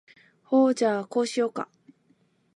[0.41, 1.69] ほーじゃ、こうしようか？